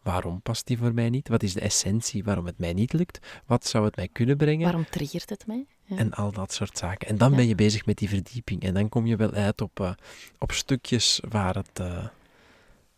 [0.04, 1.28] Waarom past die voor mij niet?
[1.28, 3.19] Wat is de essentie waarom het mij niet lukt?
[3.45, 4.63] Wat zou het mij kunnen brengen?
[4.63, 5.65] Waarom triggert het mij?
[5.84, 5.98] Ja.
[5.98, 7.08] En al dat soort zaken.
[7.08, 7.36] En dan Ja.
[7.36, 8.63] ben je bezig met die verdieping.
[8.63, 9.91] En dan kom je wel uit op, eh,
[10.39, 12.06] op stukjes waar het, eh,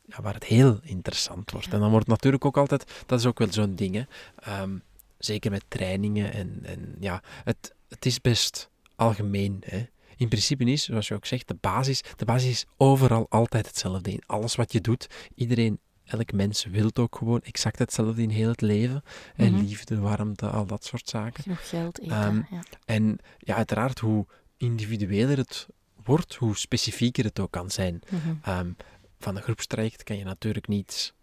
[0.08, 1.68] ja, waar het heel interessant wordt.
[1.68, 1.74] Ja.
[1.74, 4.04] En dan wordt natuurlijk ook altijd, dat is ook wel zo'n ding, hè.
[4.40, 4.78] Ehm,
[5.18, 6.34] zeker met trainingen.
[6.34, 9.64] En, en ja, het, het is best algemeen.
[9.66, 9.88] Hè.
[10.16, 14.12] In principe is, zoals je ook zegt, de basis, de basis is overal altijd hetzelfde.
[14.12, 18.50] In alles wat je doet, iedereen, elk mens wil ook gewoon exact hetzelfde in heel
[18.50, 19.04] het leven.
[19.36, 19.64] En Mhm.
[19.66, 21.44] liefde, warmte, al dat soort zaken.
[21.44, 22.16] Genoeg geld, eten.
[22.16, 22.64] Ehm, ja.
[22.86, 24.26] En ja, uiteraard, hoe
[24.58, 25.68] individueler het
[26.04, 28.00] wordt, hoe specifieker het ook kan zijn.
[28.10, 28.36] Mhm.
[28.42, 28.70] Ehm,
[29.20, 31.14] van een groepstraject kan je natuurlijk niet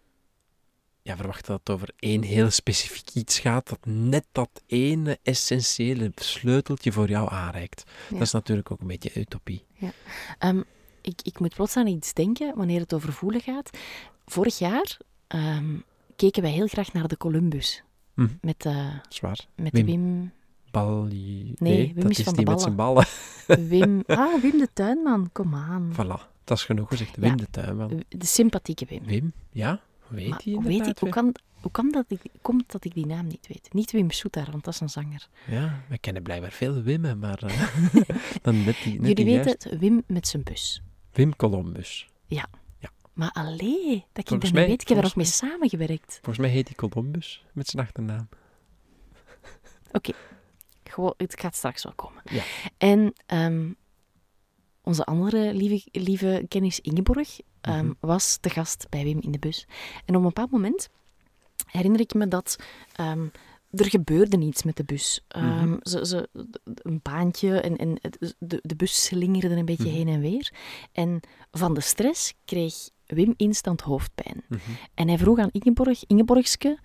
[1.05, 6.11] ja, verwachten dat het over één heel specifiek iets gaat, dat net dat ene essentiële
[6.15, 7.83] sleuteltje voor jou aanreikt.
[8.09, 8.13] Ja.
[8.17, 9.65] Dat is natuurlijk ook een beetje utopie.
[10.39, 10.61] Ehm,
[11.01, 13.69] ik, ik moet plots aan iets denken wanneer het over voelen gaat.
[14.25, 15.77] Vorig jaar ehm,
[16.15, 17.83] keken wij heel graag naar de Columbus.
[18.13, 18.27] Hm.
[18.41, 19.45] Met, eh Zwaar.
[19.55, 19.85] met Wim.
[19.85, 20.31] Wim.
[20.71, 21.53] Ballie...
[21.55, 23.05] Nee, Wim dat is is van die met zijn ballen.
[23.47, 24.03] Wim.
[24.07, 25.91] Ah, Wim de Tuinman, kom aan.
[25.93, 27.15] Voilà, dat is genoeg gezegd.
[27.15, 27.35] Wim Ja.
[27.35, 28.03] de tuinman.
[28.09, 29.03] De sympathieke Wim.
[29.05, 32.71] Wim, ja, weet Maar hij hoe, weet ik, hoe, kan, hoe kan dat ik, komt
[32.71, 33.73] dat ik die naam niet weet?
[33.73, 35.27] Niet Wim Soetar, want dat is een zanger.
[35.47, 37.67] Ja, we kennen blijkbaar veel Wimmen, maar eh,
[38.41, 40.81] dan net die, net Jullie weten het, Wim met zijn bus.
[41.11, 42.09] Wim Columbus.
[43.13, 44.81] Maar allee, dat ik dat Volgens niet mij- weet.
[44.81, 46.13] Ik heb er nog mee samengewerkt.
[46.13, 48.29] Volgens mij heet hij Columbus met zijn achternaam.
[50.83, 52.21] Gewoon, het gaat straks wel komen.
[52.25, 52.43] Ja.
[52.77, 53.71] En ehm,
[54.85, 57.93] onze andere lieve, lieve kennis Ingeborg ehm, Mhm.
[57.99, 59.65] was te gast bij Wim in de bus.
[60.05, 60.89] En op een bepaald moment
[61.65, 62.55] herinner ik me dat
[62.95, 63.25] ehm,
[63.71, 65.21] er gebeurde iets met de bus.
[65.27, 65.77] Ehm, Mhm.
[65.81, 66.29] ze, ze,
[66.63, 67.99] een baantje en, en
[68.39, 69.93] de, de bus slingerde een beetje Mhm.
[69.95, 70.53] heen en weer.
[70.91, 71.19] En
[71.51, 72.73] van de stress kreeg
[73.05, 74.43] Wim instant hoofdpijn.
[74.93, 76.79] En hij vroeg aan Ingeborg, Ingeborgske,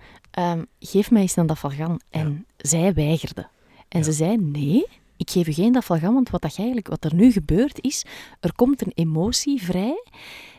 [0.79, 2.01] geef mij eens een dafalgan.
[2.11, 3.49] En zij weigerde.
[3.89, 4.05] En Ja.
[4.05, 4.87] ze zei, nee,
[5.21, 8.05] ik geef u geen dafalgan, want wat, dat eigenlijk, wat er nu gebeurt is,
[8.41, 10.03] er komt een emotie vrij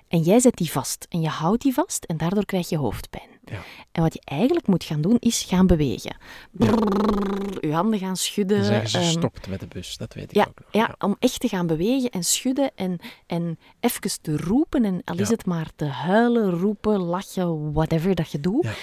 [0.08, 1.06] en jij zet die vast.
[1.10, 3.30] En je houdt die vast en daardoor krijg je hoofdpijn.
[3.46, 3.58] Ja.
[3.92, 6.16] En wat je eigenlijk moet gaan doen, is gaan bewegen.
[6.52, 8.64] Brrrr, je handen gaan schudden.
[8.66, 10.68] Zeggen ze ehm, stopt met de bus, dat weet ik ja, ook nog.
[10.72, 14.86] ja, om echt te gaan bewegen en schudden en, en even te roepen.
[14.86, 15.34] En al is Ja.
[15.36, 18.64] het maar te huilen, roepen, lachen, whatever dat je doet.
[18.64, 18.74] Ja.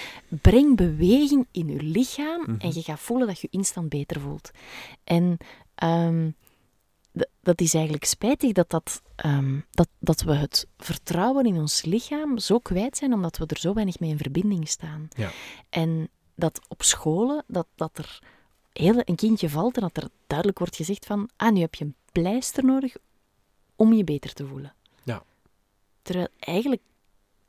[0.41, 2.55] Breng beweging in je lichaam Mhm.
[2.59, 4.51] en je gaat voelen dat je je instant beter voelt.
[5.03, 5.37] En
[5.79, 6.29] ehm,
[7.41, 12.37] dat is eigenlijk spijtig dat, dat, ehm, dat, dat we het vertrouwen in ons lichaam
[12.37, 15.07] zo kwijt zijn, omdat we er zo weinig mee in verbinding staan.
[15.15, 15.31] Ja.
[15.69, 18.19] En dat op scholen, dat, dat er
[18.73, 21.85] heel een kindje valt en dat er duidelijk wordt gezegd van, ah, nu heb je
[21.85, 22.95] een pleister nodig
[23.75, 24.73] om je beter te voelen.
[25.03, 25.23] Ja.
[26.01, 26.81] Terwijl eigenlijk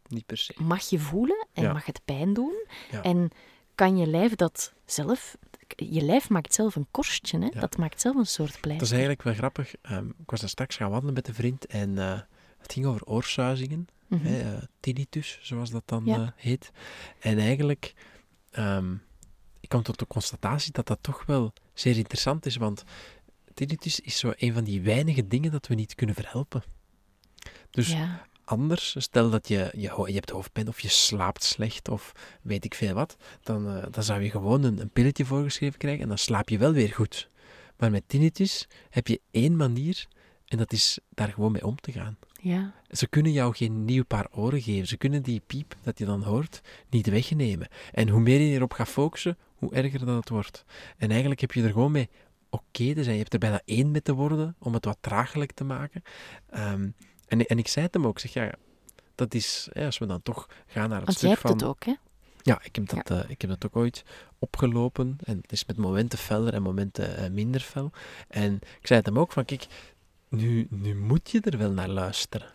[0.09, 0.55] Niet per se.
[0.63, 1.73] mag je voelen en Ja.
[1.73, 2.67] mag het pijn doen.
[2.91, 3.03] Ja.
[3.03, 3.31] En
[3.75, 5.37] kan je lijf dat zelf...
[5.77, 7.45] Je lijf maakt zelf een korstje, hè?
[7.53, 7.61] Ja.
[7.61, 8.87] dat maakt zelf een soort Dat pleister.
[8.87, 9.75] is eigenlijk wel grappig.
[9.83, 12.21] Ehm, ik was daar straks gaan wandelen met een vriend en eh,
[12.59, 13.87] het ging over oorsuizingen.
[14.07, 14.25] Mhm.
[14.27, 16.17] hè, eh, tinnitus, zoals dat dan Ja.
[16.21, 16.71] eh, heet.
[17.21, 17.95] En eigenlijk,
[18.51, 18.95] ehm,
[19.61, 22.85] ik kwam tot de constatatie dat dat toch wel zeer interessant is, want
[23.55, 26.63] tinnitus is zo een van die weinige dingen dat we niet kunnen verhelpen.
[27.71, 28.27] Dus ja.
[28.51, 32.75] Anders, stel dat je, je, je hebt hoofdpijn of je slaapt slecht of weet ik
[32.75, 36.19] veel wat, dan, eh, dan zou je gewoon een, een pilletje voorgeschreven krijgen en dan
[36.19, 37.31] slaap je wel weer goed.
[37.77, 40.07] Maar met tinnitus heb je één manier
[40.47, 42.19] en dat is daar gewoon mee om te gaan.
[42.41, 42.75] ja.
[42.91, 44.87] Ze kunnen jou geen nieuw paar oren geven.
[44.87, 47.69] Ze kunnen die piep dat je dan hoort niet wegnemen.
[47.93, 50.65] En hoe meer je erop gaat focussen, hoe erger dat het wordt.
[50.97, 52.09] En eigenlijk heb je er gewoon mee
[52.49, 53.15] oké te zijn.
[53.15, 56.03] Je hebt er bijna één mee te worden om het wat draaglijk te maken.
[56.49, 56.89] Ehm,
[57.31, 58.19] en, en ik zei het hem ook.
[58.19, 58.53] Zeg, ja,
[59.15, 61.69] dat is, hè, als we dan toch gaan naar het Want jij stuk hebt van...
[61.69, 61.95] het ook, hè?
[62.43, 64.05] Ja, ik heb, dat, eh, ik heb dat ook ooit
[64.39, 65.19] opgelopen.
[65.25, 67.91] En het is met momenten feller en momenten eh, minder fel.
[68.29, 69.67] En ik zei het hem ook van, kijk,
[70.29, 72.49] nu, nu moet je er wel naar luisteren.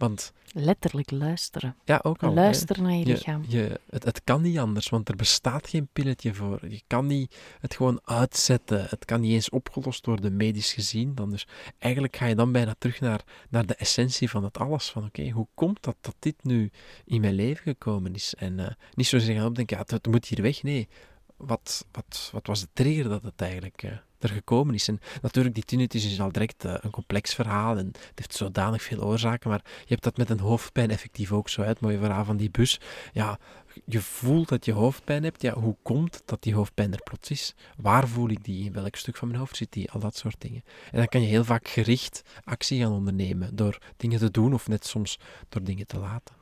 [0.00, 1.76] Want Letterlijk luisteren.
[1.84, 2.34] ja, ook al.
[2.34, 3.44] Luisteren naar je je, lichaam.
[3.48, 6.68] je, het, het kan niet anders, want er bestaat geen pilletje voor.
[6.68, 8.86] Je kan niet het gewoon uitzetten.
[8.88, 11.14] Het kan niet eens opgelost worden, medisch gezien.
[11.14, 11.46] Dan dus
[11.78, 14.90] eigenlijk ga je dan bijna terug naar, naar de essentie van het alles.
[14.90, 16.70] Van oké, hoe komt dat dat dit nu
[17.04, 18.34] in mijn leven gekomen is?
[18.34, 20.62] En eh, niet zozeer gaan opdenken, ja, het, het moet hier weg.
[20.62, 20.88] Nee,
[21.36, 24.88] wat, wat, wat was de trigger dat het eigenlijk eh, er gekomen is?
[24.88, 28.82] En natuurlijk, die tinnitus is al direct eh, een complex verhaal en het heeft zodanig
[28.82, 31.62] veel oorzaken, maar je hebt dat met een hoofdpijn effectief ook zo.
[31.62, 31.68] hè.
[31.68, 32.80] Het mooie verhaal van die bus.
[33.12, 33.38] Ja,
[33.84, 35.42] je voelt dat je hoofdpijn hebt.
[35.42, 37.54] Ja, hoe komt dat die hoofdpijn er plots is?
[37.76, 38.64] Waar voel ik die?
[38.64, 39.90] In welk stuk van mijn hoofd zit die?
[39.90, 40.64] Al dat soort dingen.
[40.90, 44.68] En dan kan je heel vaak gericht actie gaan ondernemen door dingen te doen of
[44.68, 46.39] net soms door dingen te laten.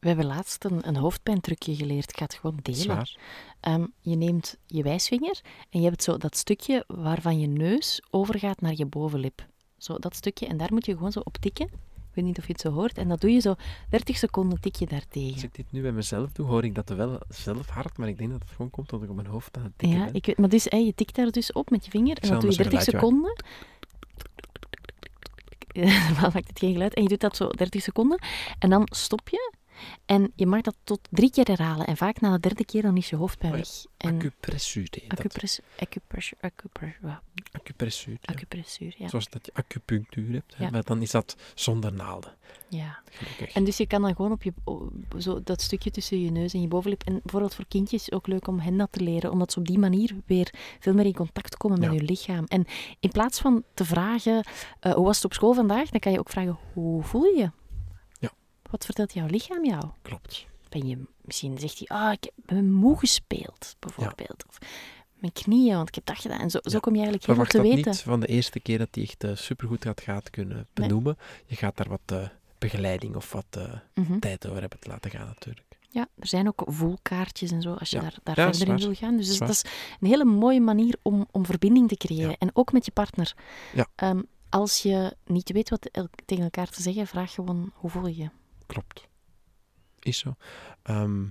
[0.00, 2.10] We hebben laatst een, een hoofdpijntrucje geleerd.
[2.10, 3.06] Ik ga het gewoon delen.
[3.60, 8.60] Ehm, je neemt je wijsvinger en je hebt zo dat stukje waarvan je neus overgaat
[8.60, 9.46] naar je bovenlip.
[9.76, 10.46] Zo dat stukje.
[10.46, 11.66] En daar moet je gewoon zo op tikken.
[11.66, 12.98] Ik weet niet of je het zo hoort.
[12.98, 13.54] En dat doe je zo
[13.90, 15.42] 30 seconden tik je Als daartegen.
[15.42, 18.30] ik dit nu bij mezelf doe, hoor ik dat wel zelf hard, maar ik denk
[18.30, 20.14] dat het gewoon komt omdat ik op mijn hoofd aan het tikken Ja, ben.
[20.14, 22.50] ik weet, maar dus, je tikt daar dus op met je vinger en dat doe
[22.50, 23.44] je anders een 30 geluidje seconden.
[26.08, 26.94] Normaal maakt het geen geluid.
[26.94, 28.18] En je doet dat zo 30 seconden
[28.58, 29.52] en dan stop je.
[30.06, 31.86] En je mag dat tot drie keer herhalen.
[31.86, 33.84] En vaak na de derde keer dan is je hoofdpijn Oh ja, weg.
[33.96, 35.18] En Acupressuur heet dat.
[35.18, 35.60] acupress-
[37.02, 38.16] ja, Acupressuur.
[38.20, 38.32] ja.
[38.34, 39.08] acupressuur, ja.
[39.08, 42.32] Zoals dat je acupunctuur hebt, hè, maar dan is dat zonder naalden.
[42.68, 42.98] ja.
[43.10, 43.52] Gelukkig.
[43.54, 44.52] En dus je kan dan gewoon op je,
[45.18, 47.02] zo dat stukje tussen je neus en je bovenlip.
[47.04, 49.78] En bijvoorbeeld voor kindjes ook leuk om hen dat te leren, omdat ze op die
[49.78, 52.44] manier weer veel meer in contact komen met hun lichaam.
[52.44, 52.64] En
[53.00, 54.44] in plaats van te vragen,
[54.80, 57.36] eh, hoe was het op school vandaag, dan kan je ook vragen, hoe voel je
[57.38, 57.50] je?
[58.70, 59.84] Wat vertelt jouw lichaam jou?
[60.02, 60.46] Klopt.
[60.68, 64.44] Ben je, misschien zegt hij, ah, ik ben moe gespeeld, bijvoorbeeld.
[64.48, 64.58] Of
[65.14, 66.40] mijn knieën, want ik heb dat gedaan.
[66.40, 67.90] En zo, zo kom je eigenlijk heel veel te dat weten.
[67.90, 71.16] niet van de eerste keer dat hij echt eh, supergoed gaat, gaat kunnen benoemen.
[71.46, 74.18] Je gaat daar wat eh, begeleiding of wat eh, Mhm.
[74.18, 75.64] tijd over hebben te laten gaan natuurlijk.
[75.90, 78.02] Ja, er zijn ook voelkaartjes en zo, als je Ja.
[78.02, 79.16] daar, daar Ja, verder in wil gaan.
[79.16, 79.48] Dus dat is, waar.
[79.48, 82.30] dat is een hele mooie manier om, om verbinding te creëren.
[82.30, 82.36] Ja.
[82.38, 83.34] En ook met je partner.
[83.74, 83.86] Ja.
[83.94, 88.06] Ehm, als je niet weet wat el- tegen elkaar te zeggen, vraag gewoon, hoe voel
[88.06, 88.28] je je?
[88.66, 89.08] Klopt.
[90.00, 90.34] Is zo.
[90.82, 91.22] Ehm,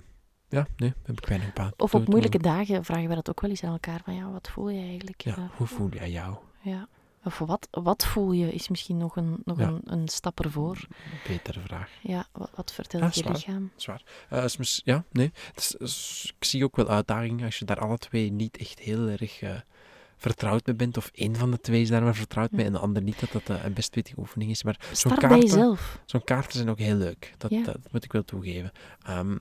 [0.48, 1.72] ja, nee, heb ik weinig baan.
[1.76, 4.00] Of op moeilijke dagen vragen we dat ook wel eens aan elkaar.
[4.04, 5.20] Van, ja, wat voel je eigenlijk?
[5.20, 6.36] Ja, Eh, hoe voel jij jou?
[6.60, 6.88] ja.
[7.24, 9.66] Of wat, wat voel je is misschien nog een, nog Ja.
[9.68, 10.86] een, een stap ervoor.
[11.28, 11.90] Betere vraag.
[12.02, 13.32] Ja, wat, wat vertelt je zwaar.
[13.32, 13.70] lichaam?
[13.76, 14.02] Zwaar.
[14.28, 15.32] Eh, is ja, nee.
[15.54, 19.08] Is- is- ik zie ook wel uitdagingen als je daar alle twee niet echt heel
[19.08, 19.60] erg eh,
[20.16, 20.96] vertrouwd mee bent.
[20.96, 23.20] Of één van de twee is daar maar vertrouwd mee en de ander niet.
[23.20, 24.62] Dat dat eh, een best pittige oefening is.
[24.62, 27.34] Maar zo'n kaarten, zo'n kaarten zijn ook heel leuk.
[27.38, 27.62] Dat, Ja.
[27.62, 28.70] dat moet ik wel toegeven.
[29.02, 29.36] Ehm,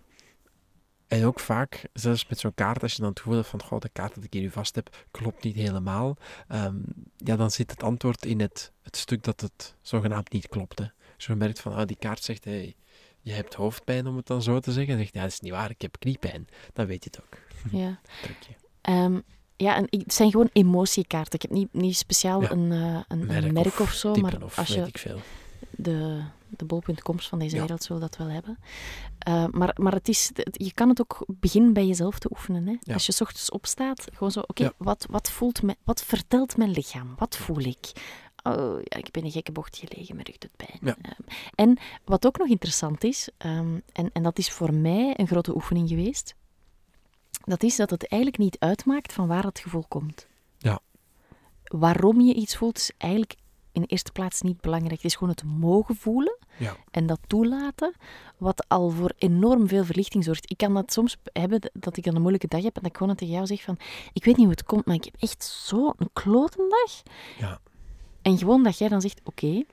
[1.07, 3.79] en ook vaak, zelfs met zo'n kaart, als je dan het gevoel hebt van, goh,
[3.79, 6.17] de kaart dat ik hier nu vast heb, klopt niet helemaal.
[6.47, 6.75] Ehm,
[7.17, 10.79] ja, dan zit het antwoord in het, het stuk dat het zogenaamd niet klopt.
[10.79, 10.85] Hè.
[11.15, 12.75] Als je merkt van, ah, die kaart zegt, hey,
[13.21, 14.93] je hebt hoofdpijn, om het dan zo te zeggen.
[14.93, 16.47] Dan zegt, ja, dat is niet waar, ik heb kniepijn.
[16.73, 17.37] Dan weet je het ook.
[17.71, 17.99] Ja.
[18.81, 19.19] Ehm,
[19.57, 21.33] ja, en het zijn gewoon emotiekaarten.
[21.33, 22.51] Ik heb niet, niet speciaal Ja.
[22.51, 24.97] een, eh, een, Merk een merk of of, zo, maar of als weet je ik
[24.97, 25.19] veel.
[25.69, 27.61] de, de bol.coms van deze Ja.
[27.61, 28.57] wereld zullen dat wel hebben.
[29.19, 32.67] Eh, maar maar het is, je kan het ook beginnen bij jezelf te oefenen.
[32.67, 32.75] Hè?
[32.81, 32.93] Ja.
[32.93, 36.71] Als je 's ochtends opstaat, gewoon zo, oké, wat, wat, voelt me, wat vertelt mijn
[36.71, 37.13] lichaam?
[37.17, 37.91] Wat voel ik?
[38.43, 40.79] Oh, ja, ik ben in een gekke bocht gelegen, mijn rug doet pijn.
[40.81, 40.95] Ja.
[41.01, 41.21] Ehm,
[41.55, 45.55] en wat ook nog interessant is, ehm, en, en dat is voor mij een grote
[45.55, 46.35] oefening geweest,
[47.45, 50.27] dat is dat het eigenlijk niet uitmaakt van waar het gevoel komt.
[50.57, 50.79] Ja.
[51.63, 53.35] Waarom je iets voelt, is eigenlijk
[53.71, 54.95] in de eerste plaats niet belangrijk.
[54.95, 56.77] Het is gewoon het mogen voelen Ja.
[56.91, 57.93] en dat toelaten,
[58.37, 60.51] wat al voor enorm veel verlichting zorgt.
[60.51, 62.97] Ik kan dat soms hebben, dat ik dan een moeilijke dag heb en dat ik
[62.97, 63.77] gewoon tegen jou zeg van,
[64.13, 67.15] ik weet niet hoe het komt, maar ik heb echt zo'n klote dag.
[67.37, 67.59] Ja.
[68.21, 69.63] En gewoon dat jij dan zegt, oké.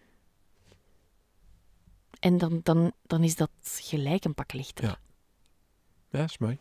[2.20, 4.84] En dan, dan, dan is dat gelijk een pak lichter.
[4.84, 4.98] Ja.
[6.10, 6.58] Ja, is mooi.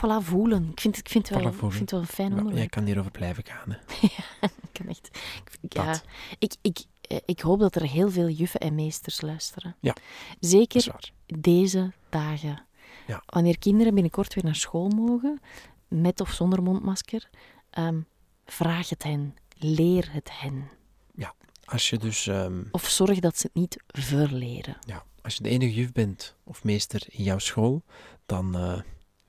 [0.00, 0.70] Voilà, voelen.
[0.70, 2.34] Ik vind, het- ik vind, het wel, Voilà, ik vind het wel een fijn Ja,
[2.34, 2.70] jij onderwerp.
[2.70, 3.70] kan hierover blijven gaan.
[3.70, 3.76] Hè.
[4.46, 5.10] Ik kan echt...
[5.60, 6.04] Ik, ja, Dat.
[6.38, 9.76] ik, ik, eh, ik hoop dat er heel veel juffen en meesters luisteren.
[9.80, 9.96] Ja.
[10.40, 12.62] Zeker deze dagen.
[13.06, 13.22] Ja.
[13.26, 15.40] Wanneer kinderen binnenkort weer naar school mogen,
[15.88, 17.30] met of zonder mondmasker,
[17.70, 18.00] ehm,
[18.46, 19.34] vraag het hen.
[19.58, 20.68] Leer het hen.
[21.64, 24.76] Als je dus ehm, Of zorg dat ze het niet verleren.
[24.86, 27.82] Ja, als je de enige juf bent of meester in jouw school,
[28.26, 28.80] dan eh,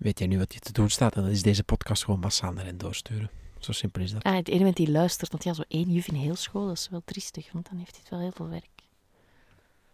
[0.02, 1.16] weet jij nu wat je te doen staat.
[1.16, 3.30] En dan is deze podcast gewoon massaal naar doorsturen.
[3.60, 4.24] Zo simpel is dat.
[4.24, 6.78] Ah, het ene moment die luistert, want ja, zo één juf in heel school, dat
[6.78, 8.70] is wel triestig, want dan heeft hij wel heel veel werk.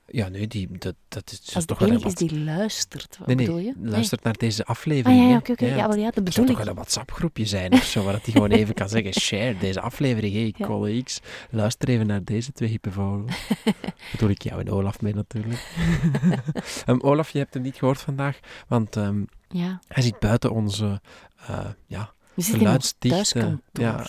[0.09, 3.27] Ja, nee, die, dat, dat is Als toch wel een enige is die luistert, wat
[3.27, 3.73] Nee, bedoel je?
[3.81, 5.29] luistert naar deze Ah aflevering.
[5.29, 5.65] ja, oké, oké.
[5.65, 6.51] Ja, wel, ja, dat bedoel zou ik.
[6.51, 9.57] toch wel een WhatsApp-groepje zijn of zo, waar dat hij gewoon even kan zeggen, share
[9.57, 11.21] deze aflevering, hey, Ja.
[11.49, 13.31] Luister even naar deze twee hippe vogels.
[14.11, 15.67] bedoel ik jou en Olaf mee natuurlijk.
[16.85, 21.01] Ehm, Olaf, je hebt hem niet gehoord vandaag, want ehm, Ja, hij zit buiten onze,
[21.47, 24.05] eh, ja, we zitten in ons geluidsdicht, eh, ja,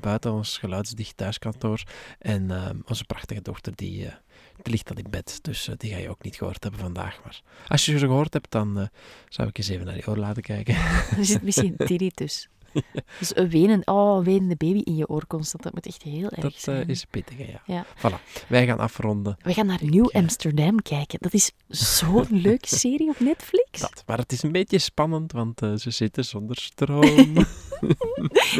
[0.00, 1.82] buiten ons geluidsdicht thuiskantoor.
[2.18, 4.12] En ehm, onze prachtige dochter, die, eh,
[4.62, 5.38] die ligt al in bed.
[5.42, 7.20] Dus eh, die ga je ook niet gehoord hebben vandaag.
[7.24, 8.86] Maar als je ze gehoord hebt, dan eh,
[9.28, 10.74] zou ik eens even naar je oor laten kijken.
[11.16, 12.48] Er zit misschien tinnitus.
[13.18, 16.28] Dus een wenen, oh, een wenende baby in je oor constant, dat moet echt heel
[16.30, 16.88] erg Dat eh, zijn.
[16.88, 17.62] is pittig, ja.
[17.66, 17.86] Ja.
[17.96, 19.36] Voilà, wij gaan afronden.
[19.42, 20.20] We gaan naar Nieuw Ja.
[20.20, 21.18] Amsterdam kijken.
[21.20, 23.80] Dat is zo'n leuke serie op Netflix.
[23.80, 24.02] Dat.
[24.06, 27.34] Maar het is een beetje spannend, want eh, ze zitten zonder stroom.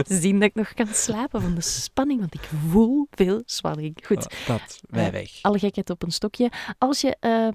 [0.06, 3.98] Ze zien dat ik nog kan slapen van de spanning, want ik voel veel spanning.
[4.06, 5.30] Goed, dat, wij Eh, weg.
[5.42, 6.50] alle gekheid op een stokje.
[6.78, 7.48] Als je eh,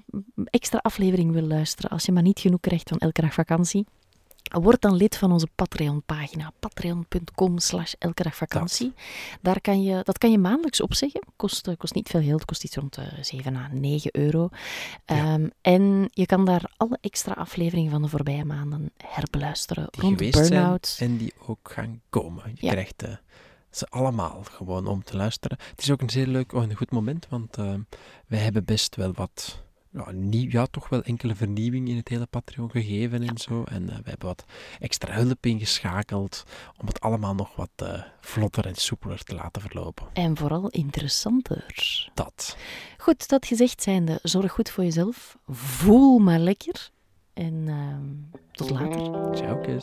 [0.44, 3.86] extra aflevering wil luisteren, als je maar niet genoeg krijgt van elke dag vakantie,
[4.62, 6.52] word dan lid van onze Patreon-pagina.
[6.60, 8.92] Patreon.com slash elke dag vakantie.
[9.40, 11.22] Daar kan je, dat kan je maandelijks opzeggen.
[11.36, 14.48] Kost, eh, kost niet veel geld, kost iets rond de 7 à 9 euro.
[15.06, 15.16] Ja.
[15.16, 19.86] Ehm, en je kan daar alle extra afleveringen van de voorbije maanden herbeluisteren.
[19.90, 20.96] Die rond burn-out.
[21.00, 22.42] en die ook gaan komen.
[22.54, 22.72] Je Ja.
[22.72, 23.12] krijgt eh,
[23.70, 25.58] ze allemaal gewoon om te luisteren.
[25.70, 27.74] Het is ook een zeer leuk, oh, een goed moment, want eh,
[28.26, 29.62] wij hebben best wel wat,
[29.94, 33.64] ja, nieuw, ja, toch wel enkele vernieuwing in het hele Patreon gegeven en zo.
[33.64, 34.44] En eh, we hebben wat
[34.80, 36.44] extra hulp ingeschakeld
[36.80, 40.06] om het allemaal nog wat eh, vlotter en soepeler te laten verlopen.
[40.12, 41.64] En vooral interessanter.
[42.14, 42.56] Dat.
[42.98, 45.38] Goed, dat gezegd zijnde, zorg goed voor jezelf.
[45.48, 46.90] Voel maar lekker.
[47.32, 49.34] En ehm, tot later.
[49.34, 49.82] Ciao, kus.